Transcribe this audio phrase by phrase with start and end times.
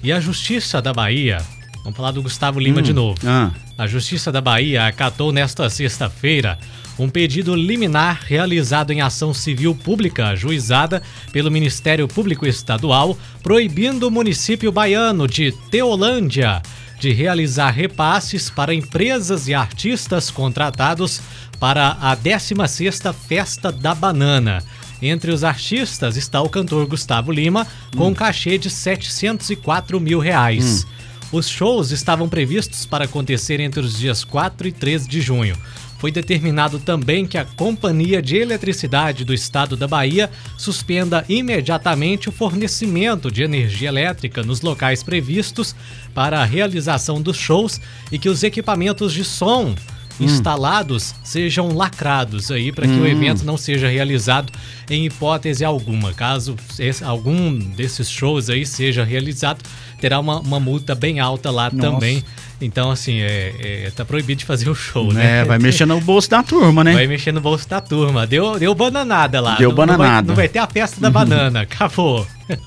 [0.00, 1.38] E a Justiça da Bahia,
[1.84, 3.18] vamos falar do Gustavo Lima de novo.
[3.24, 6.58] Ah, A Justiça da Bahia acatou nesta sexta-feira
[6.98, 11.02] um pedido liminar realizado em ação civil pública ajuizada
[11.32, 16.62] pelo Ministério Público Estadual, proibindo o município baiano de Teolândia
[17.00, 21.20] de realizar repasses para empresas e artistas contratados
[21.58, 24.62] para a 16ª Festa da Banana.
[25.02, 30.86] Entre os artistas está o cantor Gustavo Lima, com um cachê de 704 mil reais.
[31.34, 35.56] Os shows estavam previstos para acontecer entre os dias 4 e 3 de junho.
[35.98, 42.32] Foi determinado também que a Companhia de Eletricidade do Estado da Bahia suspenda imediatamente o
[42.32, 45.74] fornecimento de energia elétrica nos locais previstos
[46.14, 47.80] para a realização dos shows
[48.12, 49.74] e que os equipamentos de som
[50.20, 54.52] instalados sejam lacrados aí para que o evento não seja realizado
[54.90, 56.12] em hipótese alguma.
[56.12, 59.62] Caso esse- algum desses shows aí seja realizado,
[60.00, 61.90] terá uma, uma multa bem alta lá Nossa.
[61.90, 62.22] também.
[62.60, 65.40] Então, assim, é, é, tá proibido de fazer o show, né?
[65.40, 66.94] é, vai mexer no bolso da turma, né?
[66.94, 68.26] Vai mexer no bolso da turma.
[68.26, 69.56] Deu, deu bananada lá.
[69.56, 70.28] Deu Não- não vai- bananada.
[70.28, 71.62] Não vai, ter a festa da banana.
[71.62, 72.26] Acabou.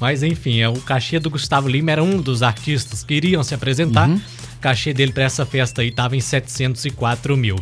[0.00, 3.54] Mas enfim, é, o cachê do Gustavo Lima era um dos artistas que iriam se
[3.54, 4.08] apresentar.
[4.08, 4.20] Uhum.
[4.60, 7.56] Cachê dele para essa festa aí tava em 704 mil.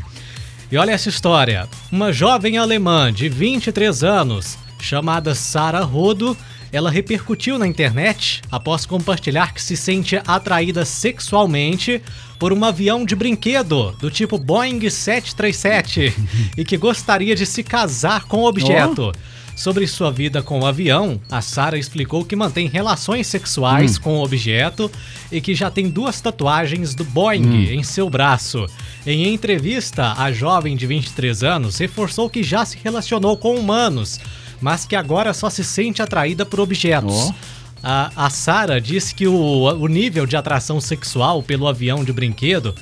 [0.71, 1.69] E olha essa história.
[1.91, 6.37] Uma jovem alemã de 23 anos, chamada Sara Rodo,
[6.71, 12.03] ela repercutiu na internet após compartilhar que se sente atraída sexualmente
[12.39, 16.15] por um avião de brinquedo do tipo Boeing 737
[16.57, 19.13] e que gostaria de se casar com o objeto.
[19.59, 24.23] Sobre sua vida com o avião, a Sara explicou que mantém relações sexuais com o
[24.23, 24.89] objeto
[25.33, 28.67] e que já tem duas tatuagens do Boeing em seu braço.
[29.05, 34.21] Em entrevista, a jovem de 23 anos reforçou que já se relacionou com humanos,
[34.61, 37.13] mas que agora só se sente atraída por objetos.
[37.13, 37.35] Ó.
[37.83, 42.77] A, a Sara disse que o, o nível de atração sexual pelo avião de brinquedo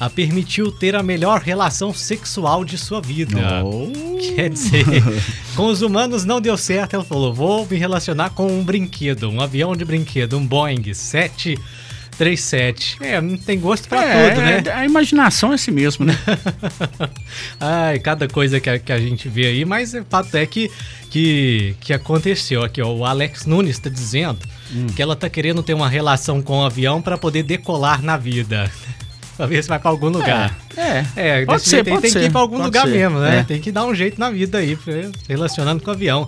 [0.00, 3.36] a permitiu ter a melhor relação sexual de sua vida.
[3.62, 3.92] Oh.
[4.34, 4.84] Quer dizer,
[5.54, 6.94] com os humanos não deu certo.
[6.94, 12.96] Ela falou: vou me relacionar com um brinquedo, um avião de brinquedo, um Boeing 737.
[13.00, 14.62] É, não tem gosto pra É, tudo, né?
[14.66, 16.18] é, A imaginação é assim mesmo, né?
[17.60, 20.70] Ai, cada coisa que a, que a gente vê aí, mas o fato é que,
[21.10, 22.88] que, que aconteceu aqui, ó.
[22.92, 24.38] O Alex Nunes tá dizendo
[24.72, 24.86] Hum.
[24.94, 28.70] que ela tá querendo ter uma relação com o avião pra poder decolar na vida.
[29.40, 30.54] Pra ver se vai pra algum lugar.
[30.76, 31.04] É.
[31.16, 32.92] É, Pode desse ser, jeito pode tem que ser, ir pra algum pode lugar ser,
[32.94, 33.38] mesmo, né?
[33.38, 33.42] é.
[33.42, 34.78] Tem que dar um jeito na vida aí,
[35.28, 36.26] relacionando com o avião.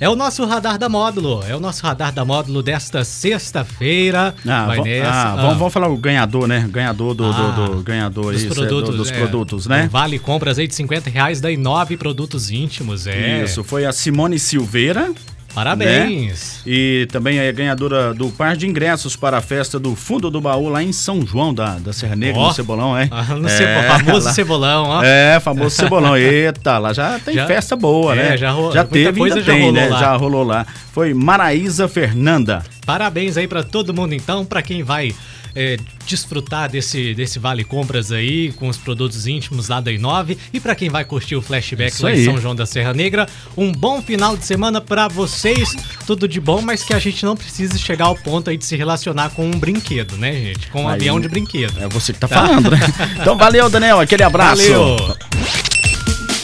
[0.00, 1.44] É o nosso radar da módulo.
[1.46, 4.34] É o nosso radar da módulo desta sexta-feira.
[4.48, 5.08] Ah, Vai va- nessa.
[5.10, 6.66] ah, Ah, vamos, vamos falar o ganhador, né?
[6.70, 9.88] Ganhador do, do- Ah, do ganhador dos isso, é, do- produtos, dos é, produtos, né?
[9.92, 13.44] Vale compras aí de 50 reais da Inove Produtos Íntimos, é.
[13.44, 15.12] Isso, foi a Simone Silveira.
[15.54, 16.60] Parabéns.
[16.66, 20.68] E também é ganhadora do par de ingressos para a festa do Fundo do Baú
[20.68, 22.48] lá em São João da, da Serra Negra, Ó.
[22.48, 23.08] no Cebolão, é?
[23.10, 25.02] Ah, no é, cebo- famoso lá- cebolão, ó.
[25.04, 26.16] É, famoso Cebolão.
[26.18, 28.36] Eita, lá já tem Já- festa boa, é, né?
[28.36, 29.88] já já teve, coisa ainda já tem, rolou né?
[29.88, 29.98] lá.
[29.98, 30.66] Já rolou lá.
[30.92, 32.62] Foi Maraísa Fernanda.
[32.86, 35.14] Parabéns aí pra todo mundo então, pra quem vai
[35.54, 40.60] é, desfrutar desse, desse Vale Compras aí com os produtos íntimos lá da Inove e
[40.60, 42.24] pra quem vai curtir o flashback Isso lá em aí.
[42.24, 45.74] São João da Serra Negra, um bom final de semana pra vocês,
[46.06, 48.76] tudo de bom, mas que a gente não precise chegar ao ponto aí de se
[48.76, 50.68] relacionar com um brinquedo, né, gente?
[50.68, 51.80] Com um Aí- avião de brinquedo.
[51.80, 52.78] É você que tá falando, né?
[53.20, 54.00] Então valeu, Daniel.
[54.00, 54.62] Aquele abraço.
[54.62, 55.16] Valeu!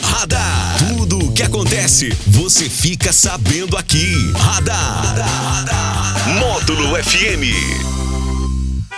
[0.03, 0.76] Radar.
[0.88, 4.14] Tudo o que acontece, você fica sabendo aqui.
[4.35, 5.14] Radar.
[6.41, 7.95] Módulo FM.